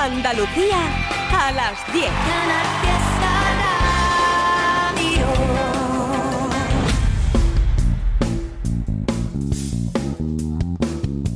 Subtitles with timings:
[0.00, 0.78] Andalucía
[1.32, 2.06] a las 10.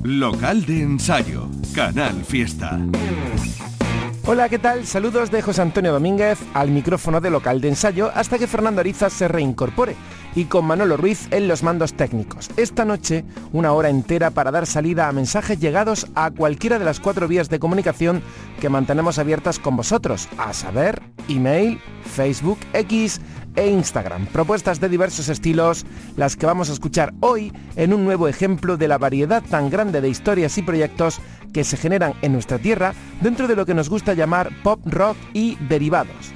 [0.05, 2.79] Local de ensayo, Canal Fiesta.
[4.25, 4.87] Hola, ¿qué tal?
[4.87, 9.11] Saludos de José Antonio Domínguez al micrófono de local de ensayo hasta que Fernando Ariza
[9.11, 9.97] se reincorpore
[10.35, 12.51] y con Manolo Ruiz en los mandos técnicos.
[12.57, 17.01] Esta noche, una hora entera para dar salida a mensajes llegados a cualquiera de las
[17.01, 18.23] cuatro vías de comunicación
[18.61, 23.21] que mantenemos abiertas con vosotros, a saber, email, Facebook, X
[23.57, 24.27] e Instagram.
[24.27, 25.85] Propuestas de diversos estilos,
[26.17, 30.01] las que vamos a escuchar hoy en un nuevo ejemplo de la variedad tan grande
[30.01, 31.21] de historias y proyectos
[31.53, 35.17] que se generan en nuestra tierra dentro de lo que nos gusta llamar pop rock
[35.35, 36.33] y derivados.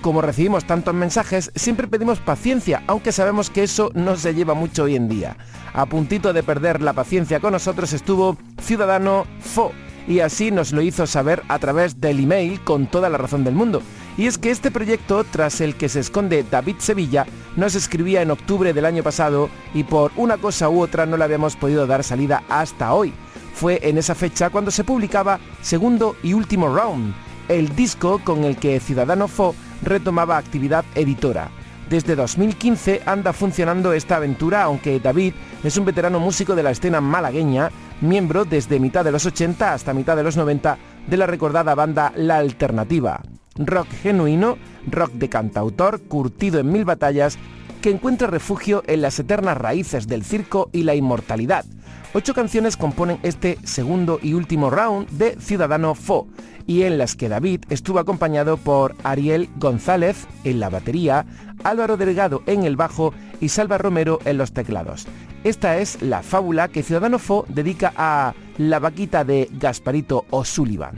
[0.00, 4.84] Como recibimos tantos mensajes, siempre pedimos paciencia, aunque sabemos que eso no se lleva mucho
[4.84, 5.36] hoy en día.
[5.74, 9.72] A puntito de perder la paciencia con nosotros estuvo Ciudadano Fo,
[10.06, 13.54] y así nos lo hizo saber a través del email con toda la razón del
[13.54, 13.82] mundo.
[14.16, 18.30] Y es que este proyecto, tras el que se esconde David Sevilla, nos escribía en
[18.30, 22.04] octubre del año pasado y por una cosa u otra no le habíamos podido dar
[22.04, 23.12] salida hasta hoy.
[23.52, 27.14] Fue en esa fecha cuando se publicaba Segundo y Último Round,
[27.48, 31.50] el disco con el que Ciudadano Fo retomaba actividad editora.
[31.88, 35.32] Desde 2015 anda funcionando esta aventura, aunque David
[35.64, 37.70] es un veterano músico de la escena malagueña,
[38.02, 40.76] miembro desde mitad de los 80 hasta mitad de los 90
[41.06, 43.22] de la recordada banda La Alternativa.
[43.56, 47.38] Rock genuino, rock de cantautor, curtido en mil batallas,
[47.80, 51.64] que encuentra refugio en las eternas raíces del circo y la inmortalidad.
[52.14, 56.26] Ocho canciones componen este segundo y último round de Ciudadano Fo,
[56.66, 61.26] y en las que David estuvo acompañado por Ariel González en la batería,
[61.64, 65.06] Álvaro Delgado en el bajo y Salva Romero en los teclados.
[65.44, 70.96] Esta es la fábula que Ciudadano Fo dedica a la vaquita de Gasparito O'Sullivan.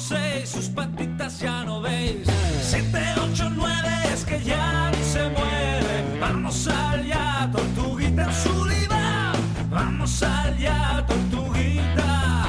[0.00, 2.26] Seis, sus patitas ya no veis.
[2.62, 6.18] Siete, ocho, nueve, es que ya ni se mueve.
[6.18, 9.32] Vamos allá, tortuguita Sullivan.
[9.70, 12.46] Vamos allá, tortuguita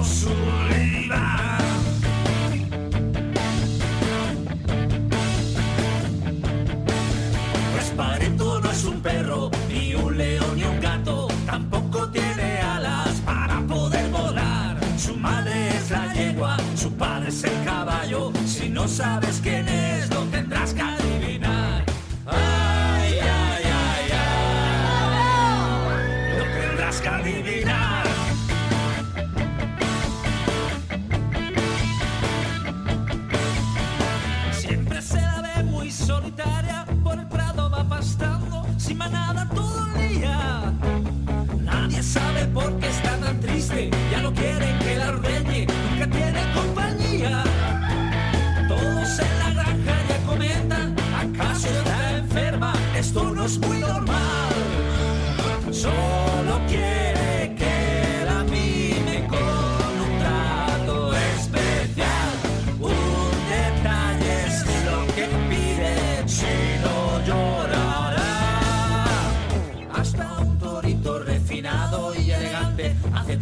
[0.00, 0.67] O'Sullivan.
[18.88, 19.77] Sabes quién es,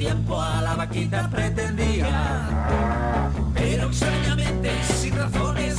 [0.07, 2.49] tiempo a la vaquita pretendía.
[3.55, 5.76] Pero extrañamente sin razones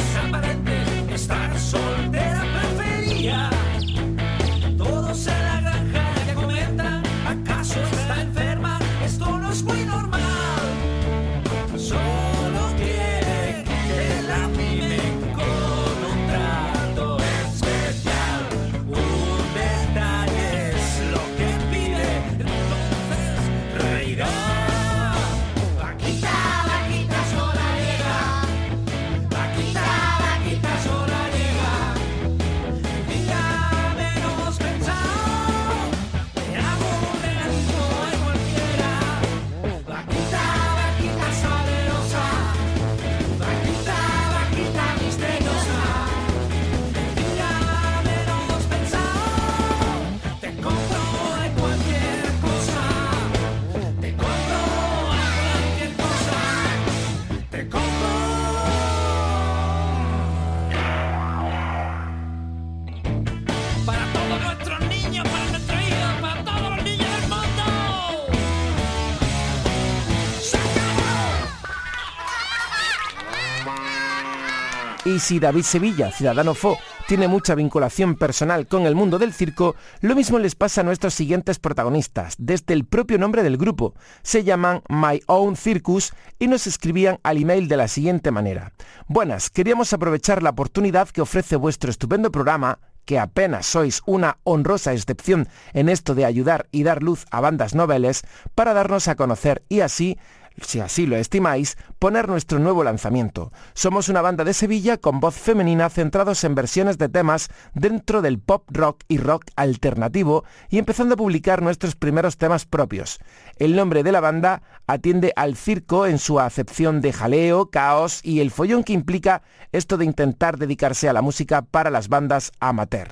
[75.08, 76.78] Y si David Sevilla, ciudadano FO,
[77.08, 81.14] tiene mucha vinculación personal con el mundo del circo, lo mismo les pasa a nuestros
[81.14, 83.94] siguientes protagonistas, desde el propio nombre del grupo.
[84.22, 88.74] Se llaman My Own Circus y nos escribían al email de la siguiente manera.
[89.08, 94.92] Buenas, queríamos aprovechar la oportunidad que ofrece vuestro estupendo programa que apenas sois una honrosa
[94.92, 98.24] excepción en esto de ayudar y dar luz a bandas noveles,
[98.56, 100.18] para darnos a conocer y así
[100.62, 103.52] si así lo estimáis, poner nuestro nuevo lanzamiento.
[103.74, 108.40] Somos una banda de Sevilla con voz femenina centrados en versiones de temas dentro del
[108.40, 113.20] pop rock y rock alternativo y empezando a publicar nuestros primeros temas propios.
[113.58, 118.40] El nombre de la banda atiende al circo en su acepción de jaleo, caos y
[118.40, 123.10] el follón que implica esto de intentar dedicarse a la música para las bandas amateur.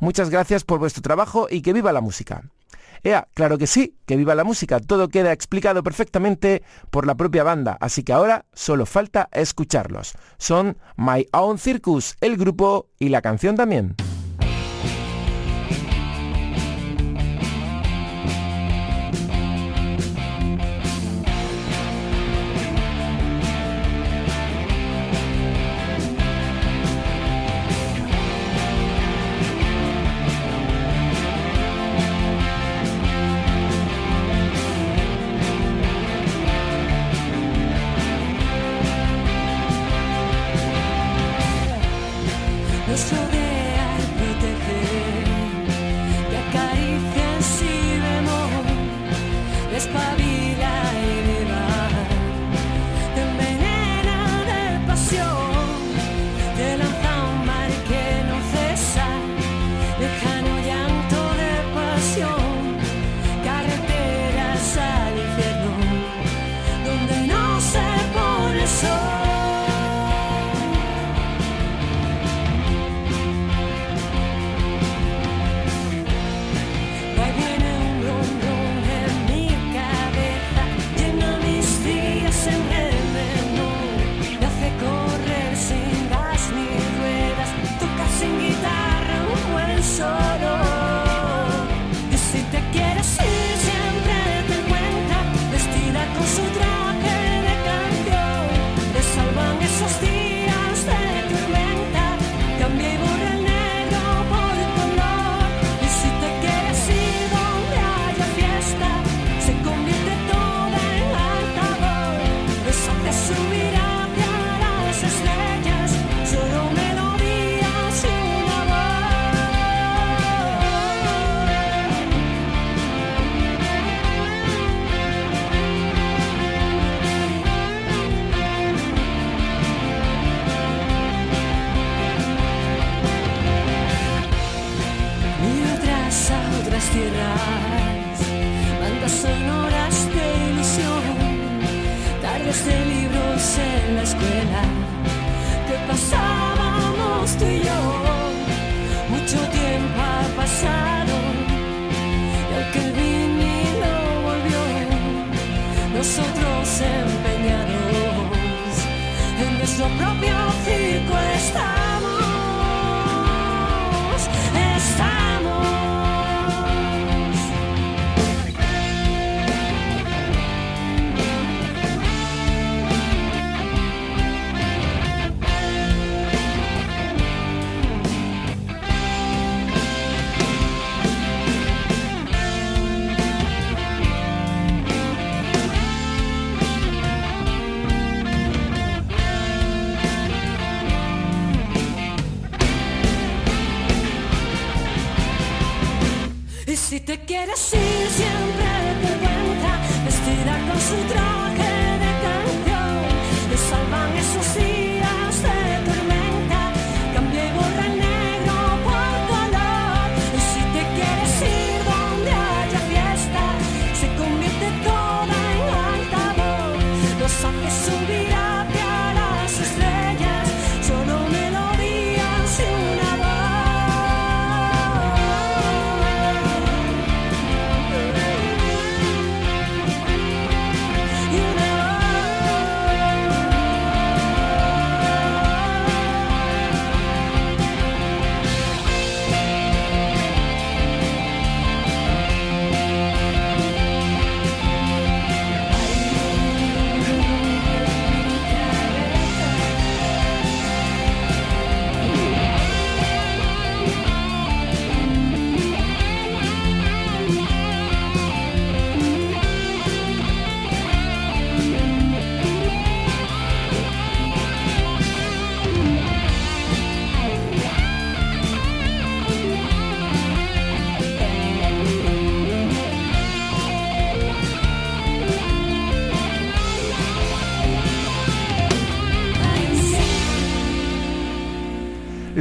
[0.00, 2.42] Muchas gracias por vuestro trabajo y que viva la música.
[3.04, 7.44] Ea, claro que sí, que viva la música, todo queda explicado perfectamente por la propia
[7.44, 10.14] banda, así que ahora solo falta escucharlos.
[10.38, 13.94] Son My Own Circus, el grupo y la canción también.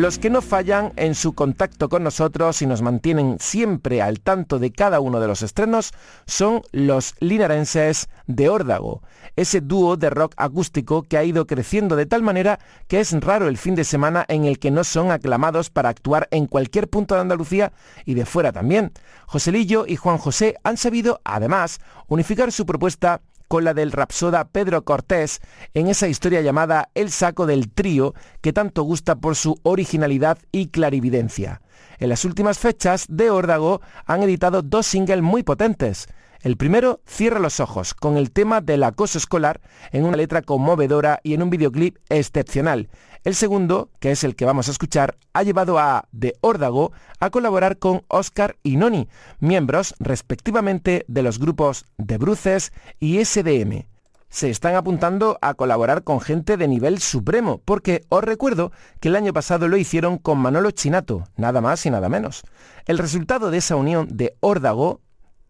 [0.03, 4.59] Los que no fallan en su contacto con nosotros y nos mantienen siempre al tanto
[4.59, 5.93] de cada uno de los estrenos
[6.25, 9.01] son los linarenses de Órdago,
[9.37, 13.47] ese dúo de rock acústico que ha ido creciendo de tal manera que es raro
[13.47, 17.15] el fin de semana en el que no son aclamados para actuar en cualquier punto
[17.15, 17.71] de Andalucía
[18.03, 18.91] y de fuera también.
[19.25, 21.79] Joselillo y Juan José han sabido, además,
[22.09, 23.21] unificar su propuesta
[23.53, 25.39] con la del rapsoda Pedro Cortés
[25.75, 30.69] en esa historia llamada El saco del trío que tanto gusta por su originalidad y
[30.69, 31.61] clarividencia.
[31.99, 36.07] En las últimas fechas, de Órdago han editado dos singles muy potentes.
[36.41, 41.19] El primero, Cierra los ojos, con el tema del acoso escolar en una letra conmovedora
[41.21, 42.89] y en un videoclip excepcional.
[43.23, 47.29] El segundo, que es el que vamos a escuchar, ha llevado a De Órdago a
[47.29, 49.07] colaborar con Oscar y Noni,
[49.39, 53.85] miembros respectivamente de los grupos De Bruces y SDM.
[54.27, 59.15] Se están apuntando a colaborar con gente de nivel supremo, porque os recuerdo que el
[59.15, 62.43] año pasado lo hicieron con Manolo Chinato, nada más y nada menos.
[62.87, 65.01] El resultado de esa unión de Órdago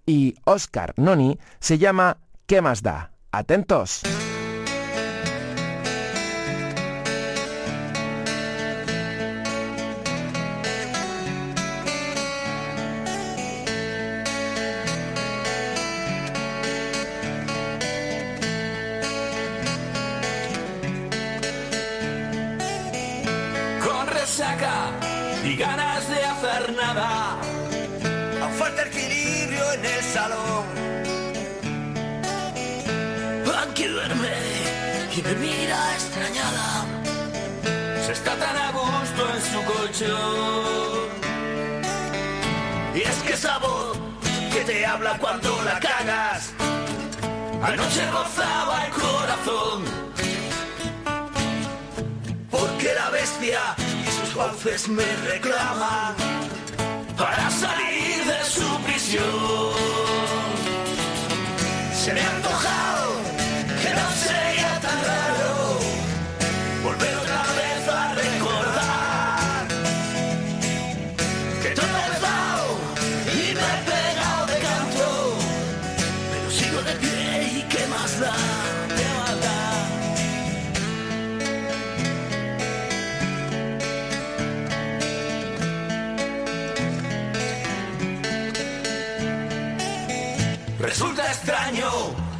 [0.06, 3.13] y Oscar Noni se llama ¿Qué más da?
[3.32, 4.03] Atentos.
[35.35, 36.85] Mira extrañada.
[38.05, 41.03] Se está tan a gusto en su colchón.
[42.95, 43.59] Y es que esa
[44.53, 46.53] que te habla cuando la cagas.
[47.63, 49.83] Anoche rozaba el corazón.
[52.51, 53.61] Porque la bestia
[54.05, 56.15] y sus fauces me reclaman
[57.17, 59.73] para salir de su prisión.
[61.93, 63.02] Se me ha antojado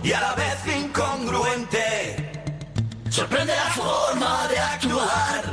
[0.04, 2.32] y a la vez incongruente.
[3.10, 5.44] Sorprende la forma de actuar.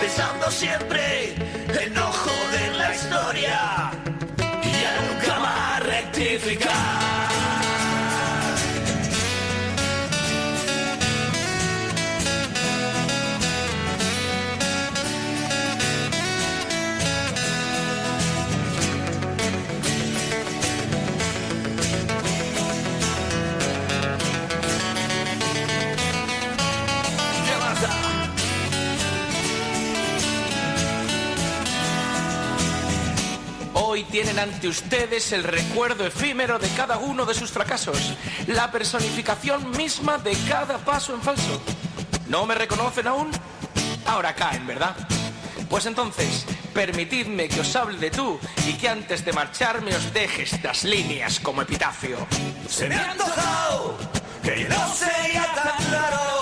[0.00, 1.34] Pensando siempre
[1.82, 3.90] en no joder la historia
[4.62, 7.03] y ya nunca más rectificar.
[33.94, 38.14] Hoy tienen ante ustedes el recuerdo efímero de cada uno de sus fracasos,
[38.48, 41.62] la personificación misma de cada paso en falso.
[42.26, 43.30] ¿No me reconocen aún?
[44.04, 44.96] Ahora caen, ¿verdad?
[45.70, 48.36] Pues entonces, permitidme que os hable de tú
[48.66, 52.26] y que antes de marcharme os deje estas líneas como epitafio.
[52.68, 52.96] Se me
[54.42, 54.76] que no
[55.54, 56.33] tan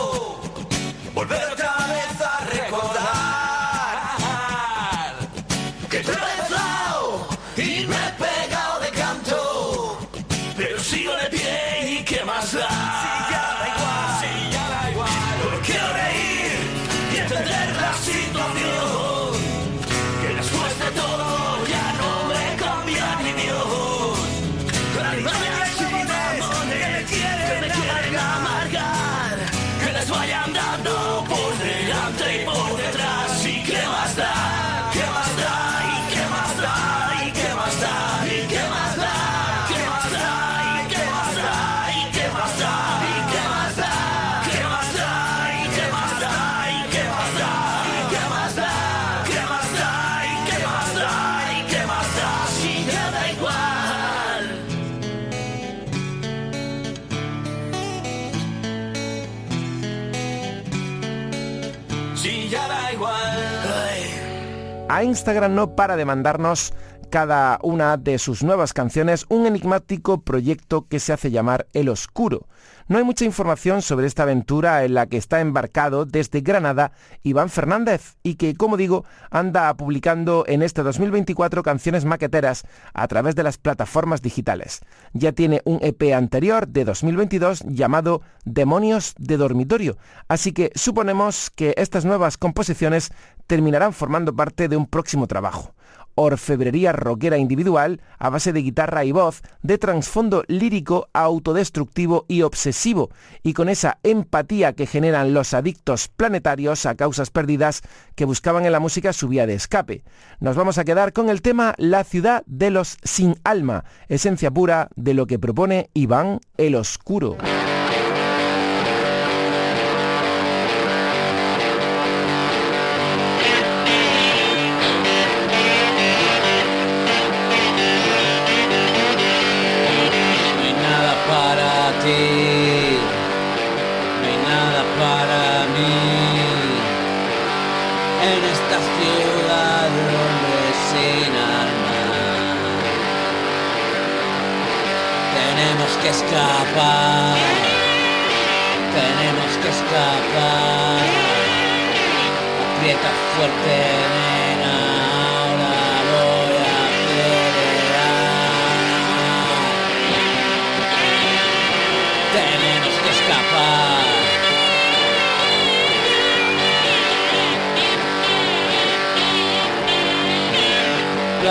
[64.93, 66.75] A Instagram no para de mandarnos
[67.09, 72.47] cada una de sus nuevas canciones un enigmático proyecto que se hace llamar El Oscuro.
[72.93, 77.49] No hay mucha información sobre esta aventura en la que está embarcado desde Granada Iván
[77.49, 83.45] Fernández y que, como digo, anda publicando en este 2024 canciones maqueteras a través de
[83.45, 84.81] las plataformas digitales.
[85.15, 89.97] Ya tiene un EP anterior de 2022 llamado Demonios de Dormitorio,
[90.29, 93.11] así que suponemos que estas nuevas composiciones
[93.47, 95.75] terminarán formando parte de un próximo trabajo
[96.23, 103.11] orfebrería rockera individual a base de guitarra y voz, de trasfondo lírico, autodestructivo y obsesivo,
[103.43, 107.83] y con esa empatía que generan los adictos planetarios a causas perdidas
[108.15, 110.05] que buscaban en la música su vía de escape.
[110.41, 114.89] Nos vamos a quedar con el tema La ciudad de los sin alma, esencia pura
[114.97, 117.37] de lo que propone Iván el Oscuro.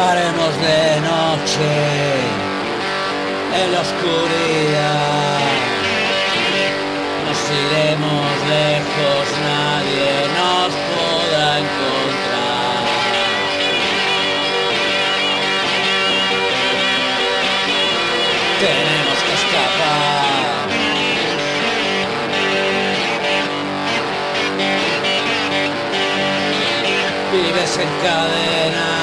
[0.02, 1.72] Lo haremos de noche
[3.62, 5.40] en la oscuridad.
[7.28, 12.82] Nos iremos lejos, nadie nos podrá encontrar.
[18.66, 20.42] Tenemos que escapar.
[27.32, 29.01] Vives encadenada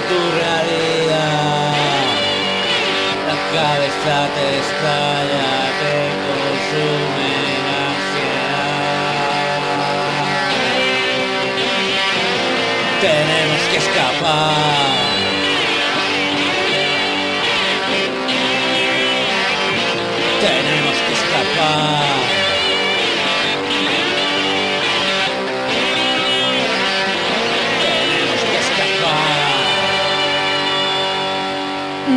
[0.00, 0.96] tu realidad
[3.56, 7.32] cabeza te estalla, te consume
[7.66, 7.84] la.
[13.00, 15.15] Tenemos que escapar.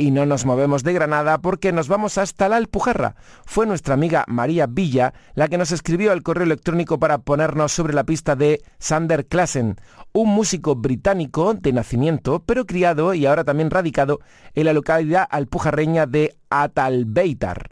[0.00, 3.16] Y no nos movemos de Granada porque nos vamos hasta la Alpujarra.
[3.44, 7.94] Fue nuestra amiga María Villa la que nos escribió el correo electrónico para ponernos sobre
[7.94, 9.74] la pista de Sander Klassen,
[10.12, 14.20] un músico británico de nacimiento, pero criado y ahora también radicado
[14.54, 17.70] en la localidad alpujarreña de Atalbeitar.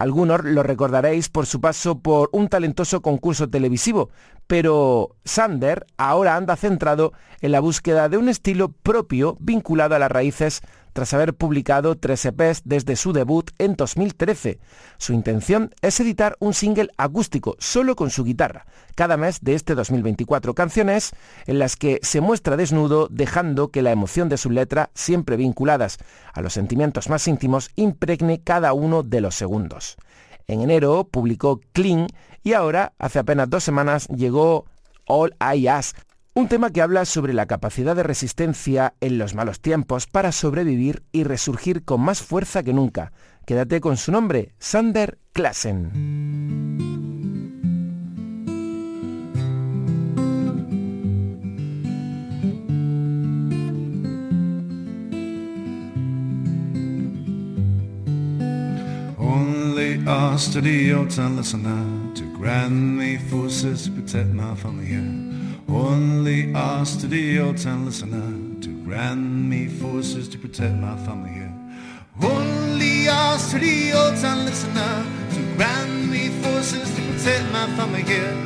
[0.00, 4.08] Algunos lo recordaréis por su paso por un talentoso concurso televisivo,
[4.46, 10.10] pero Sander ahora anda centrado en la búsqueda de un estilo propio vinculado a las
[10.10, 14.58] raíces tras haber publicado tres EPs desde su debut en 2013.
[14.98, 19.74] Su intención es editar un single acústico solo con su guitarra, cada mes de este
[19.74, 21.12] 2024, canciones
[21.46, 25.98] en las que se muestra desnudo dejando que la emoción de su letra, siempre vinculadas
[26.32, 29.96] a los sentimientos más íntimos, impregne cada uno de los segundos.
[30.46, 32.08] En enero publicó Clean
[32.42, 34.64] y ahora, hace apenas dos semanas, llegó
[35.06, 35.96] All I Ask,
[36.34, 41.02] un tema que habla sobre la capacidad de resistencia en los malos tiempos para sobrevivir
[41.12, 43.12] y resurgir con más fuerza que nunca.
[43.46, 46.60] Quédate con su nombre, Sander Klassen.
[65.72, 71.54] Only asked to the hotel listener to grant me forces to protect my family here.
[72.20, 78.36] Only asked to the hotel listener to grant me forces to protect my family here.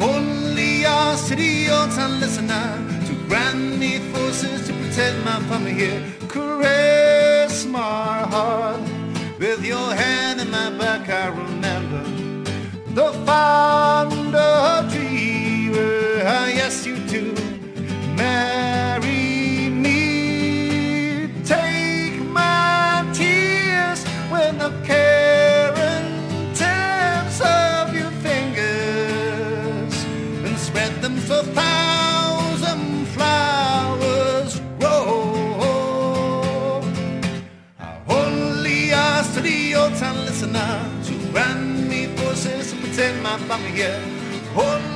[0.00, 2.66] Only asked to the hotel listener
[3.06, 6.02] to grant me forces to protect my family here.
[6.28, 8.80] Caress my heart
[9.38, 12.02] with your hand in my back, I remember
[12.94, 15.31] the fond tree where
[16.24, 17.34] ah, yes, you do.
[18.16, 26.06] Marry me, take my tears when the Karen
[26.54, 29.94] tips of your fingers
[30.46, 36.82] and spread them so thousand flowers grow.
[37.80, 40.72] I Only ask to the old town listener
[41.06, 44.00] to run me forces and pretend my family here.
[44.56, 44.91] Only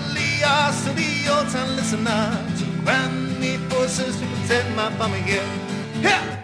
[0.46, 2.24] ask to the old town listener
[2.59, 5.44] to grant me forces to protect my family here.
[6.00, 6.36] Yeah!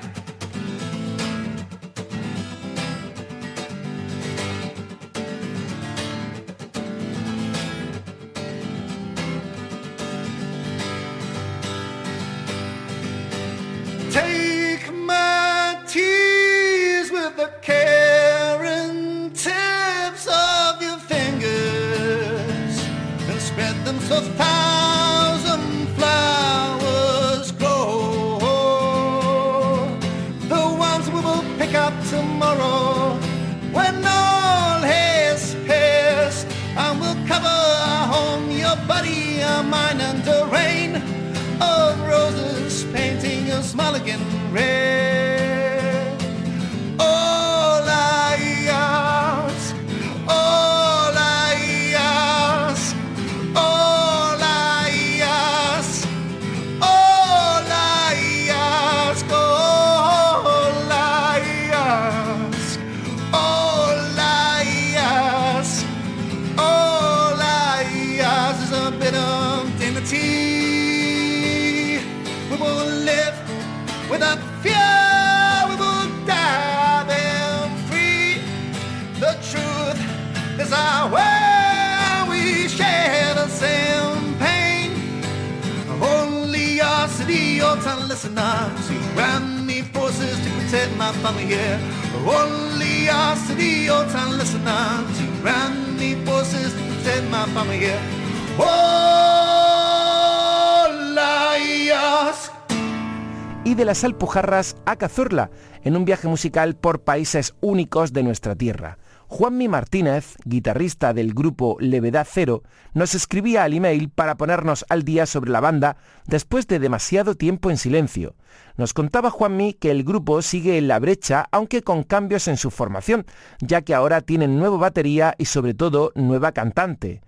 [103.64, 105.50] Y de las Alpujarras a Cazorla,
[105.84, 108.98] en un viaje musical por países únicos de nuestra tierra.
[109.32, 115.24] Juanmi Martínez, guitarrista del grupo Levedad Cero, nos escribía al email para ponernos al día
[115.24, 118.34] sobre la banda después de demasiado tiempo en silencio.
[118.76, 122.70] Nos contaba Juanmi que el grupo sigue en la brecha, aunque con cambios en su
[122.70, 123.24] formación,
[123.62, 127.22] ya que ahora tienen nueva batería y sobre todo nueva cantante.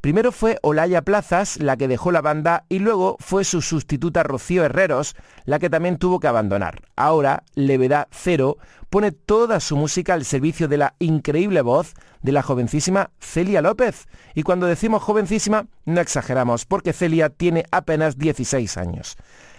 [0.00, 4.64] Primero fue Olaya Plazas la que dejó la banda y luego fue su sustituta Rocío
[4.64, 6.82] Herreros la que también tuvo que abandonar.
[6.94, 8.58] Ahora, Levedad Cero
[8.90, 14.06] pone toda su música al servicio de la increíble voz de la jovencísima Celia López.
[14.34, 19.16] Y cuando decimos jovencísima, no exageramos, porque Celia tiene apenas 16 años.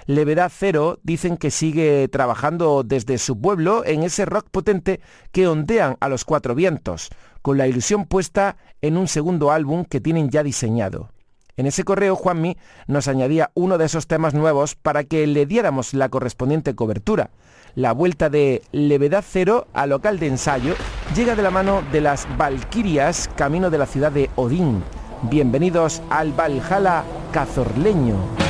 [0.10, 5.98] Levedad Cero dicen que sigue trabajando desde su pueblo en ese rock potente que ondean
[6.00, 7.10] a los cuatro vientos,
[7.43, 11.12] con la ilusión puesta en un segundo álbum que tienen ya diseñado.
[11.58, 15.93] En ese correo Juanmi nos añadía uno de esos temas nuevos para que le diéramos
[15.93, 17.30] la correspondiente cobertura.
[17.76, 20.74] La vuelta de Levedad Cero al local de ensayo
[21.15, 24.82] llega de la mano de las Valquirias camino de la ciudad de Odín.
[25.30, 28.48] Bienvenidos al Valhalla cazorleño.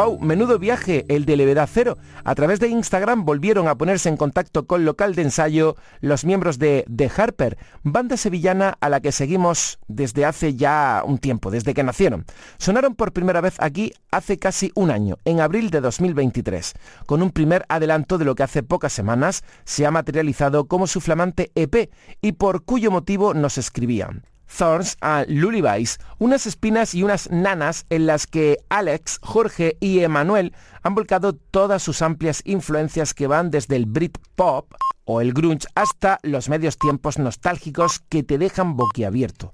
[0.00, 0.18] ¡Wow!
[0.18, 1.98] Menudo viaje, el de Levedad Cero.
[2.24, 6.58] A través de Instagram volvieron a ponerse en contacto con local de ensayo los miembros
[6.58, 11.74] de The Harper, banda sevillana a la que seguimos desde hace ya un tiempo, desde
[11.74, 12.24] que nacieron.
[12.56, 16.72] Sonaron por primera vez aquí hace casi un año, en abril de 2023,
[17.04, 21.02] con un primer adelanto de lo que hace pocas semanas se ha materializado como su
[21.02, 21.90] flamante EP
[22.22, 24.22] y por cuyo motivo nos escribían.
[24.56, 30.54] Thorns a Lullabies, unas espinas y unas nanas en las que Alex, Jorge y Emanuel
[30.82, 34.72] han volcado todas sus amplias influencias que van desde el Britpop
[35.04, 39.52] o el grunge hasta los medios tiempos nostálgicos que te dejan boquiabierto.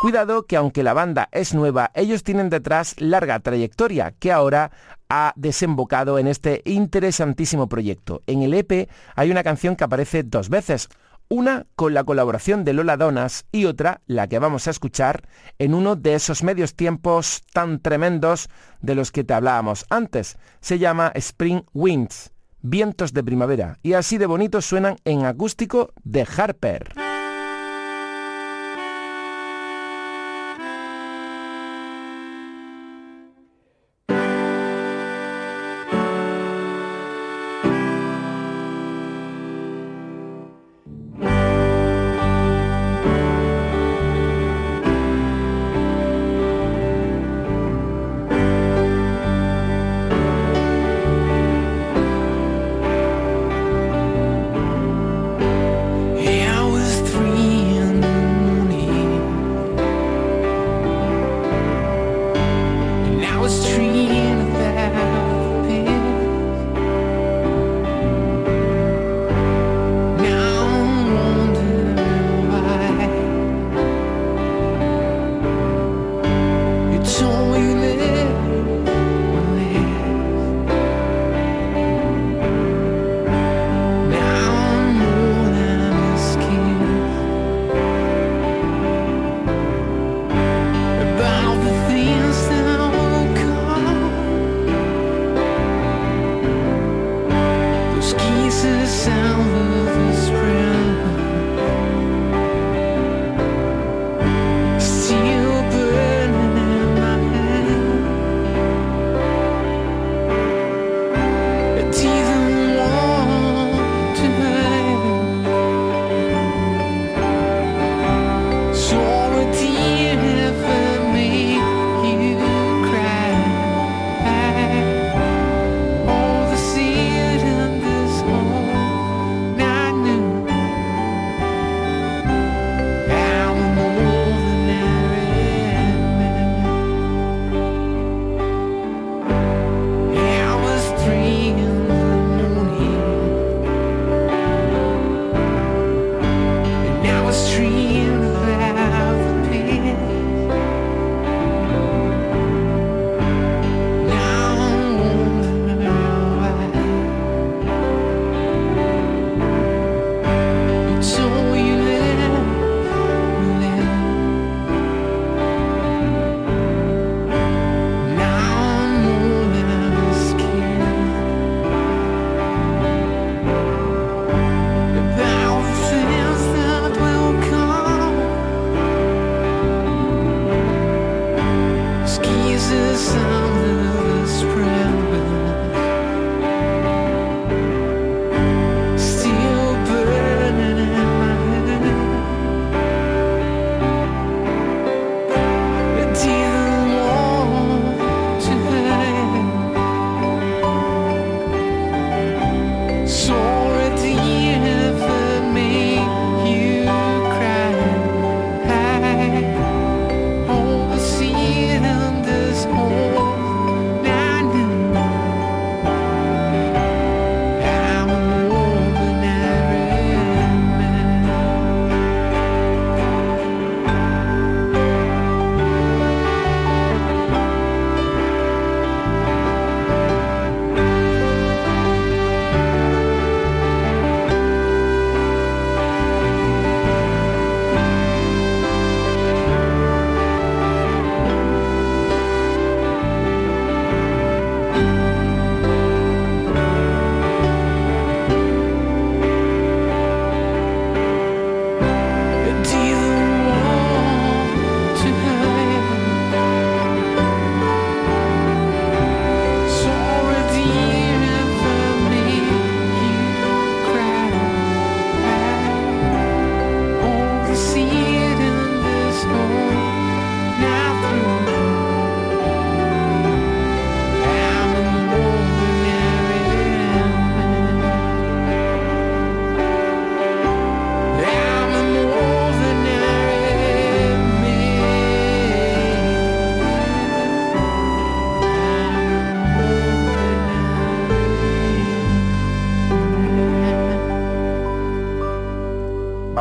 [0.00, 4.70] Cuidado que aunque la banda es nueva, ellos tienen detrás larga trayectoria que ahora
[5.08, 8.22] ha desembocado en este interesantísimo proyecto.
[8.26, 10.88] En el EP hay una canción que aparece dos veces,
[11.28, 15.74] una con la colaboración de Lola Donas y otra, la que vamos a escuchar, en
[15.74, 18.48] uno de esos medios tiempos tan tremendos
[18.80, 20.38] de los que te hablábamos antes.
[20.60, 26.26] Se llama Spring Winds, vientos de primavera, y así de bonitos suenan en acústico de
[26.36, 27.07] Harper.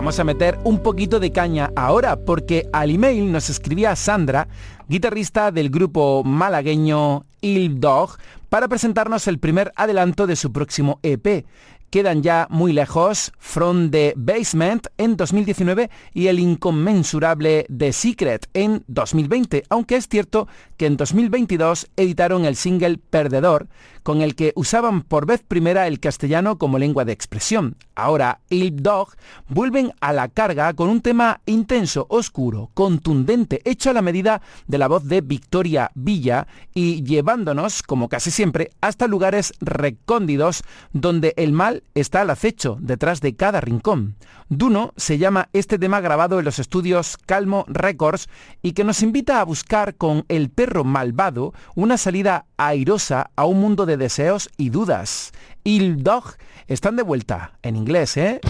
[0.08, 4.48] Vamos a meter un poquito de caña ahora, porque al email nos escribía Sandra,
[4.88, 8.12] guitarrista del grupo malagueño Il Dog,
[8.48, 11.46] para presentarnos el primer adelanto de su próximo EP
[11.90, 18.84] quedan ya muy lejos From the Basement en 2019 y el inconmensurable The Secret en
[18.88, 23.68] 2020, aunque es cierto que en 2022 editaron el single Perdedor,
[24.08, 27.76] con el que usaban por vez primera el castellano como lengua de expresión.
[27.94, 29.10] Ahora, Il Dog
[29.50, 34.78] vuelven a la carga con un tema intenso, oscuro, contundente, hecho a la medida de
[34.78, 41.52] la voz de Victoria Villa y llevándonos, como casi siempre, hasta lugares recóndidos donde el
[41.52, 44.16] mal está al acecho, detrás de cada rincón.
[44.50, 48.30] Duno se llama este tema grabado en los estudios Calmo Records
[48.62, 53.62] y que nos invita a buscar con El perro malvado una salida airosa a un
[53.62, 55.32] mundo de deseos y dudas.
[55.64, 56.36] Il Dog
[56.68, 58.42] están de vuelta, en inglés, ¿eh?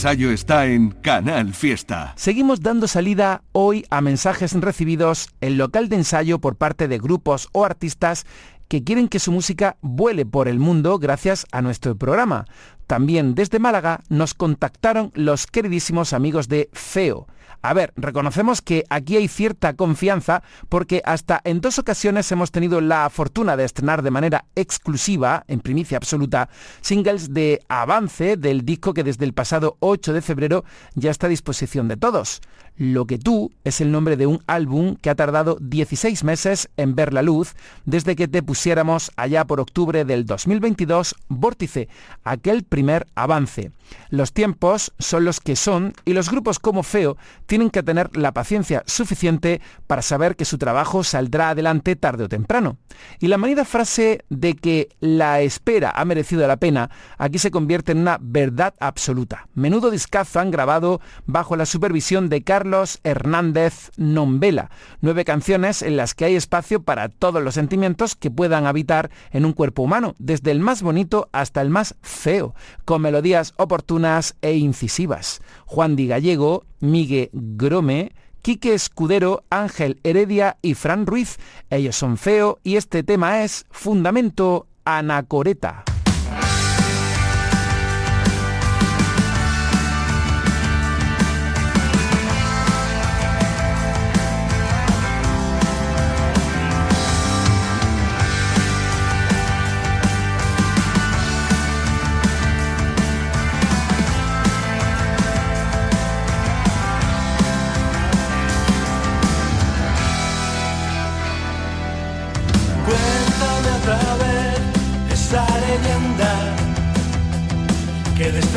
[0.00, 2.14] Ensayo está en Canal Fiesta.
[2.16, 7.50] Seguimos dando salida hoy a mensajes recibidos en local de ensayo por parte de grupos
[7.52, 8.24] o artistas
[8.68, 12.46] que quieren que su música vuele por el mundo gracias a nuestro programa.
[12.86, 17.26] También desde Málaga nos contactaron los queridísimos amigos de Feo.
[17.62, 22.80] A ver, reconocemos que aquí hay cierta confianza porque hasta en dos ocasiones hemos tenido
[22.80, 26.48] la fortuna de estrenar de manera exclusiva, en primicia absoluta,
[26.80, 31.30] singles de avance del disco que desde el pasado 8 de febrero ya está a
[31.30, 32.40] disposición de todos.
[32.80, 36.94] Lo que tú es el nombre de un álbum que ha tardado 16 meses en
[36.94, 37.54] ver la luz
[37.84, 41.90] desde que te pusiéramos allá por octubre del 2022 Vórtice,
[42.24, 43.70] aquel primer avance.
[44.08, 48.32] Los tiempos son los que son y los grupos como Feo tienen que tener la
[48.32, 52.78] paciencia suficiente para saber que su trabajo saldrá adelante tarde o temprano.
[53.18, 57.92] Y la manida frase de que la espera ha merecido la pena aquí se convierte
[57.92, 59.48] en una verdad absoluta.
[59.52, 62.69] Menudo discazo han grabado bajo la supervisión de Carlos
[63.04, 64.70] Hernández Nombela.
[65.00, 69.44] Nueve canciones en las que hay espacio para todos los sentimientos que puedan habitar en
[69.44, 72.54] un cuerpo humano, desde el más bonito hasta el más feo,
[72.84, 75.40] con melodías oportunas e incisivas.
[75.66, 78.12] Juan Di Gallego, Migue Grome,
[78.42, 81.38] Quique Escudero, Ángel Heredia y Fran Ruiz.
[81.68, 85.84] Ellos son Feo y este tema es Fundamento Anacoreta.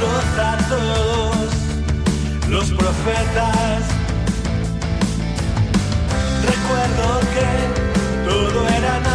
[0.04, 0.58] Destroza a
[2.50, 3.84] los profetas.
[6.46, 7.50] Recuerdo que
[8.30, 9.13] todo era natural,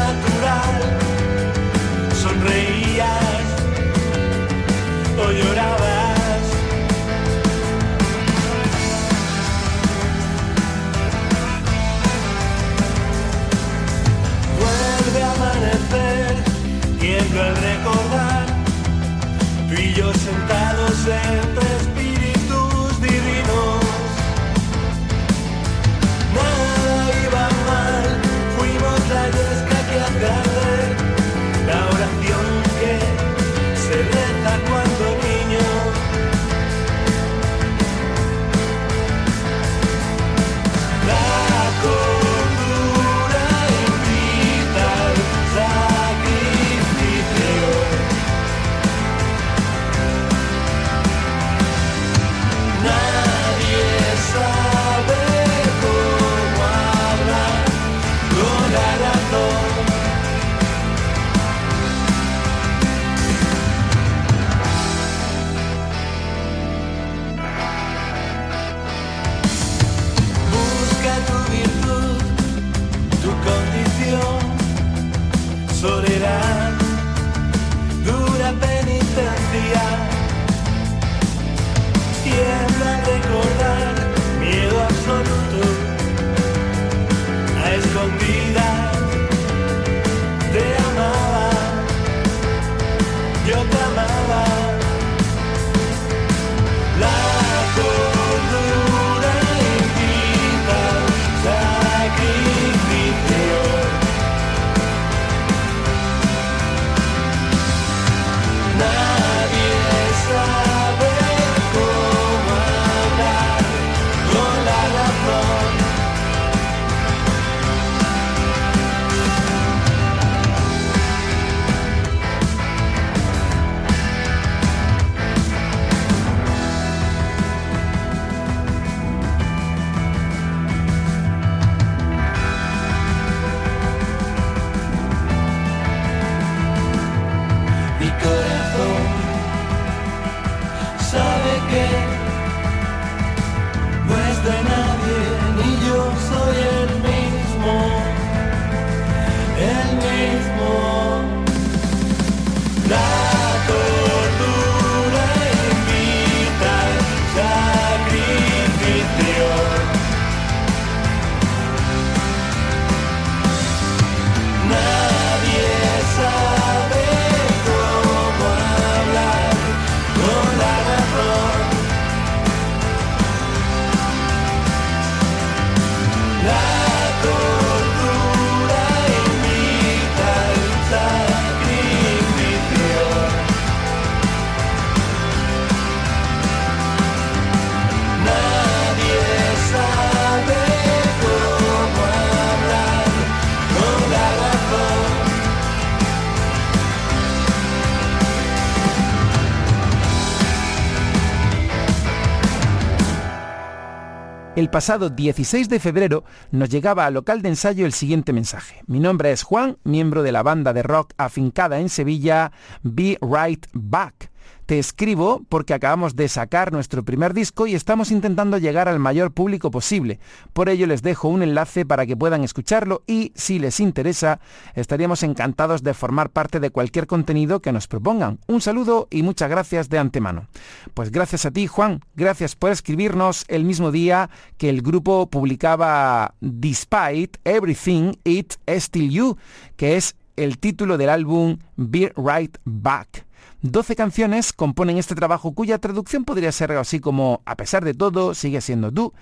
[204.68, 208.82] El pasado 16 de febrero nos llegaba al local de ensayo el siguiente mensaje.
[208.86, 212.52] Mi nombre es Juan, miembro de la banda de rock afincada en Sevilla,
[212.82, 214.30] Be Right Back.
[214.68, 219.32] Te escribo porque acabamos de sacar nuestro primer disco y estamos intentando llegar al mayor
[219.32, 220.20] público posible.
[220.52, 224.40] Por ello les dejo un enlace para que puedan escucharlo y, si les interesa,
[224.74, 228.40] estaríamos encantados de formar parte de cualquier contenido que nos propongan.
[228.46, 230.48] Un saludo y muchas gracias de antemano.
[230.92, 232.00] Pues gracias a ti, Juan.
[232.14, 239.38] Gracias por escribirnos el mismo día que el grupo publicaba Despite Everything, It Still You,
[239.78, 243.27] que es el título del álbum Be Right Back.
[243.62, 248.34] 12 canciones componen este trabajo cuya traducción podría ser así como A pesar de todo,
[248.34, 249.14] sigue siendo tú.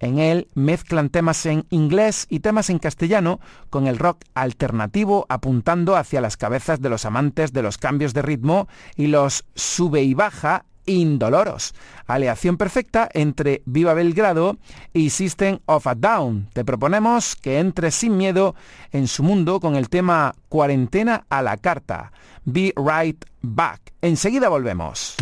[0.00, 3.38] En él mezclan temas en inglés y temas en castellano
[3.68, 8.22] con el rock alternativo apuntando hacia las cabezas de los amantes de los cambios de
[8.22, 8.66] ritmo
[8.96, 11.74] y los sube y baja indoloros.
[12.06, 14.56] Aleación perfecta entre Viva Belgrado
[14.92, 16.48] y System of a Down.
[16.52, 18.54] Te proponemos que entres sin miedo
[18.90, 22.12] en su mundo con el tema Cuarentena a la carta.
[22.44, 23.80] Be right back.
[24.00, 25.16] Enseguida volvemos.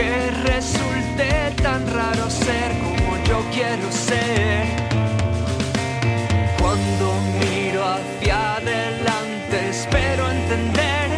[0.00, 1.28] Que resulte
[1.62, 4.64] tan raro ser como yo quiero ser.
[6.58, 7.06] Cuando
[7.42, 11.08] miro hacia adelante, espero entender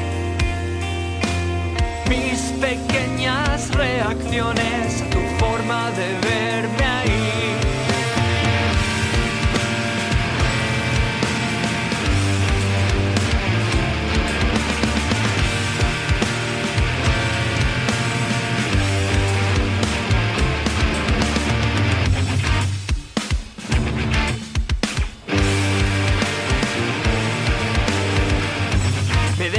[2.09, 6.22] mis pequeñas reacciones a tu forma de verme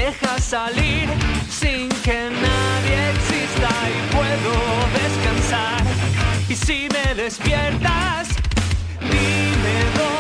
[0.04, 1.08] Me dejas salir
[1.49, 4.54] sin que nadie exista y puedo
[5.01, 5.82] descansar.
[6.49, 8.28] Y si me despiertas,
[8.99, 10.12] dime dónde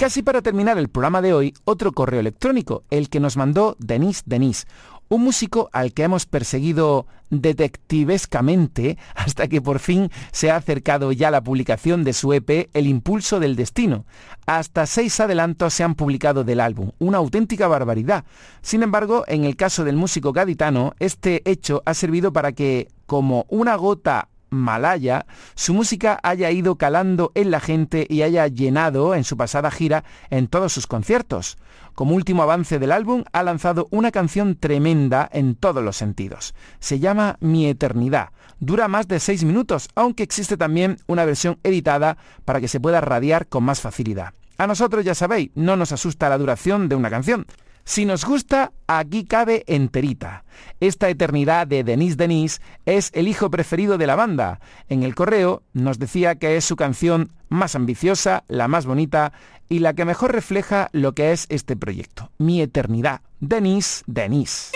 [0.00, 4.22] casi para terminar el programa de hoy, otro correo electrónico, el que nos mandó Denis
[4.24, 4.66] Denis,
[5.10, 11.30] un músico al que hemos perseguido detectivescamente hasta que por fin se ha acercado ya
[11.30, 14.06] la publicación de su EP El Impulso del Destino.
[14.46, 18.24] Hasta seis adelantos se han publicado del álbum, una auténtica barbaridad.
[18.62, 23.44] Sin embargo, en el caso del músico gaditano, este hecho ha servido para que, como
[23.50, 29.24] una gota malaya, su música haya ido calando en la gente y haya llenado en
[29.24, 31.56] su pasada gira en todos sus conciertos.
[31.94, 36.54] Como último avance del álbum, ha lanzado una canción tremenda en todos los sentidos.
[36.78, 38.30] Se llama Mi Eternidad.
[38.58, 43.00] Dura más de seis minutos, aunque existe también una versión editada para que se pueda
[43.00, 44.34] radiar con más facilidad.
[44.58, 47.46] A nosotros, ya sabéis, no nos asusta la duración de una canción.
[47.90, 50.44] Si nos gusta, aquí cabe enterita.
[50.78, 54.60] Esta eternidad de Denise Denise es el hijo preferido de la banda.
[54.88, 59.32] En el correo nos decía que es su canción más ambiciosa, la más bonita
[59.68, 62.30] y la que mejor refleja lo que es este proyecto.
[62.38, 63.22] Mi eternidad.
[63.40, 64.70] Denise Denise.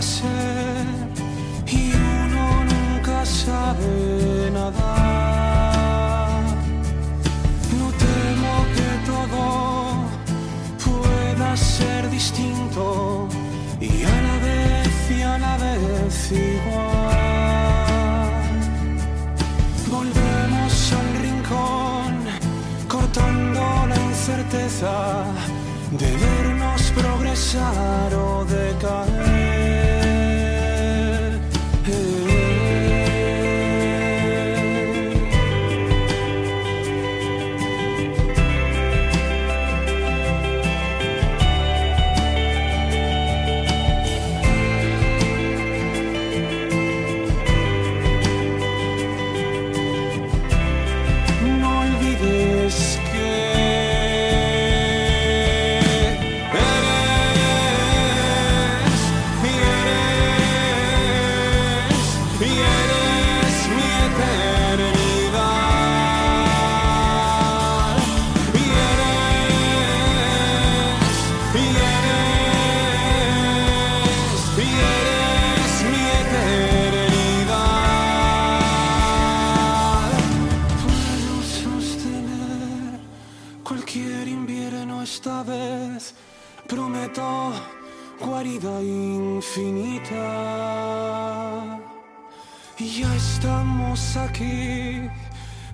[0.00, 0.49] passion.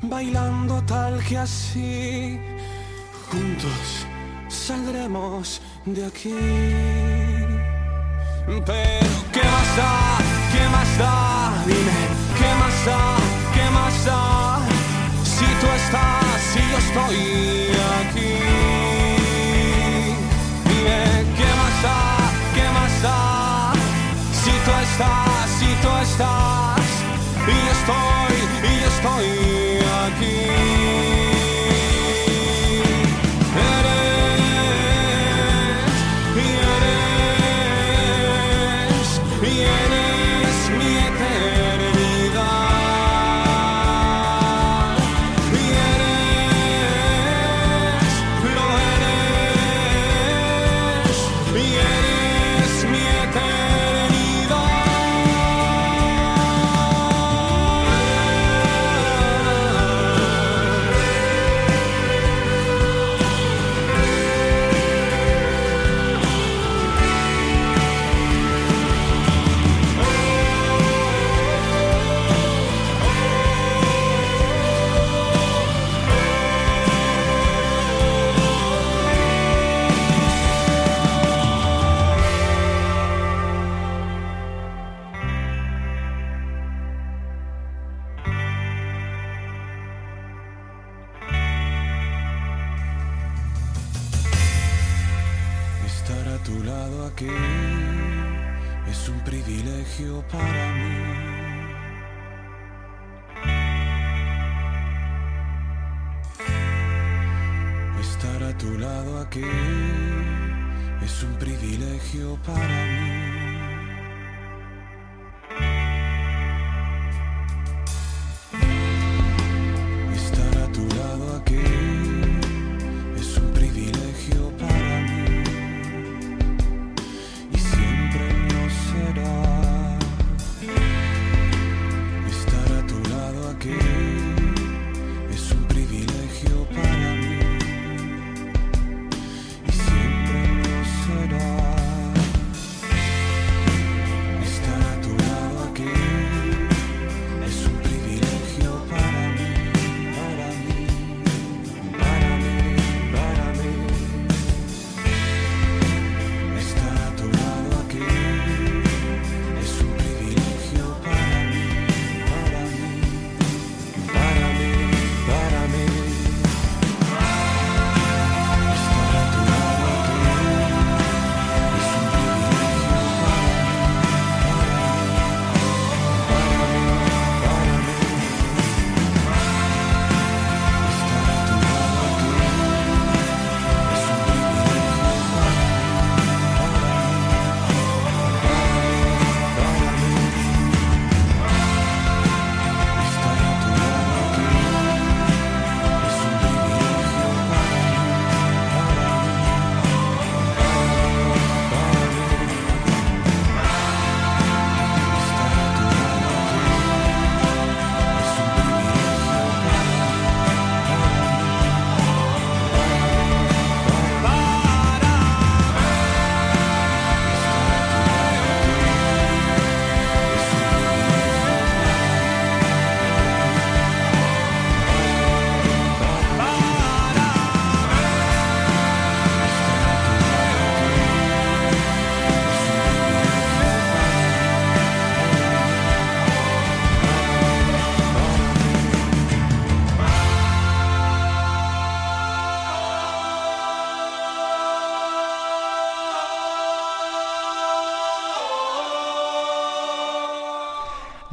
[0.02, 2.38] bailando tal que así,
[3.30, 4.06] juntos
[4.48, 6.34] saldremos de aquí.
[8.46, 10.18] Pero ¿qué más da?
[10.52, 11.64] ¿Qué más da?
[11.66, 12.00] Dime,
[12.38, 13.45] ¿qué más da?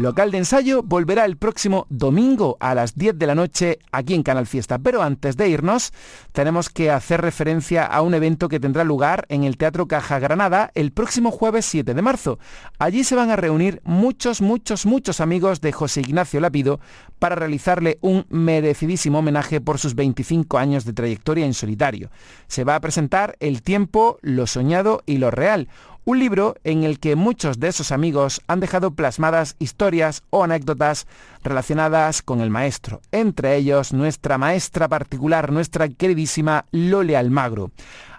[0.03, 4.21] Local de ensayo volverá el próximo domingo a las 10 de la noche aquí en
[4.21, 4.77] Canal Fiesta.
[4.77, 5.93] Pero antes de irnos,
[6.33, 10.71] tenemos que hacer referencia a un evento que tendrá lugar en el Teatro Caja Granada
[10.75, 12.37] el próximo jueves 7 de marzo.
[12.79, 16.81] Allí se van a reunir muchos, muchos, muchos amigos de José Ignacio Lapido
[17.17, 22.09] para realizarle un merecidísimo homenaje por sus 25 años de trayectoria en solitario.
[22.47, 25.69] Se va a presentar El tiempo, lo soñado y lo real,
[26.05, 31.07] un libro en el que muchos de esos amigos han dejado plasmadas historias o anécdotas
[31.43, 37.71] relacionadas con el maestro, entre ellos nuestra maestra particular, nuestra queridísima Lole Almagro.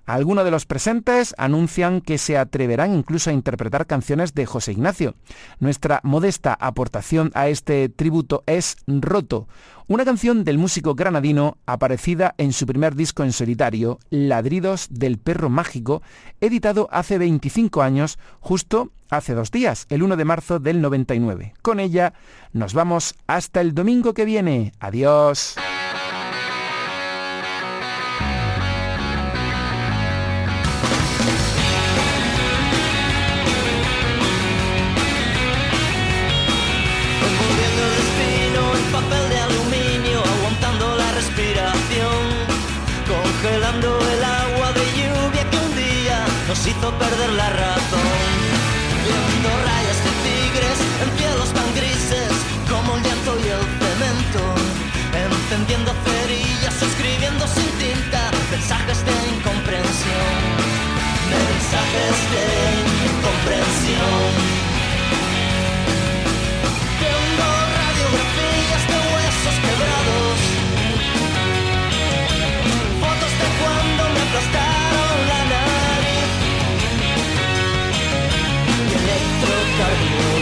[0.06, 5.14] Algunos de los presentes anuncian que se atreverán incluso a interpretar canciones de José Ignacio.
[5.60, 9.48] Nuestra modesta aportación a este tributo es Roto,
[9.86, 15.50] una canción del músico granadino aparecida en su primer disco en solitario, Ladridos del Perro
[15.50, 16.02] Mágico,
[16.40, 21.54] editado hace 25 años, justo hace dos días, el 1 de marzo del 99.
[21.62, 22.14] Con ella
[22.52, 24.72] nos vamos hasta el domingo que viene.
[24.80, 25.56] Adiós.
[46.92, 48.28] Perder la razón.
[49.04, 52.32] Viendo rayas de tigres en cielos tan grises
[52.68, 54.42] como el llanto y el cemento,
[55.12, 60.34] encendiendo cerillas, escribiendo sin tinta mensajes de incomprensión,
[61.30, 62.44] mensajes de
[63.08, 64.63] incomprensión.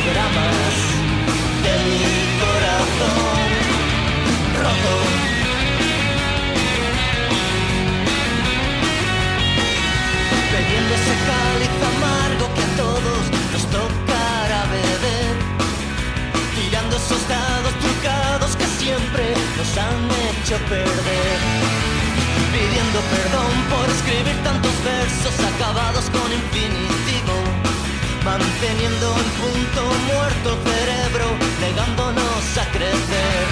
[0.03, 0.75] Electrocardiogramas
[1.63, 2.05] de mi
[2.43, 3.49] corazón
[4.59, 4.95] roto
[10.53, 13.23] Bebiendo ese cáliz amargo que a todos
[13.53, 15.35] nos tocará beber
[16.57, 21.39] tirando esos dados trucados que siempre nos han hecho perder.
[22.53, 27.02] Pidiendo perdón por escribir tantos versos acabados con infinitivo.
[28.25, 29.83] Manteniendo en punto
[30.15, 31.27] muerto el cerebro,
[31.61, 33.47] negándonos a crecer.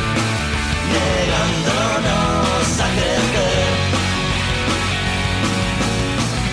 [0.94, 3.72] Negándonos a crecer.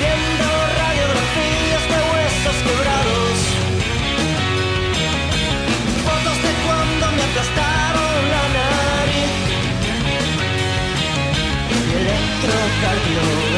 [0.01, 0.47] Viendo
[0.81, 3.37] radiografías de huesos quebrados.
[6.05, 9.33] Fotos de cuando me aplastaron la nariz
[11.69, 13.56] Y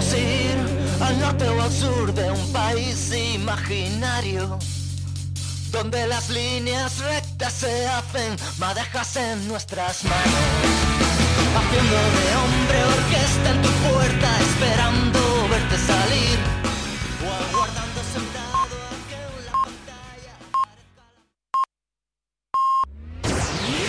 [0.00, 4.58] Al norte o al sur de un país imaginario
[5.70, 10.24] donde las líneas rectas se hacen madejas en nuestras manos.
[11.54, 16.49] Haciendo de hombre orquesta en tu puerta, esperando verte salir.